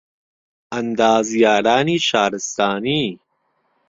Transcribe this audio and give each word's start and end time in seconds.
ئەندازیارانی 0.73 1.97
شارستانی 2.07 3.19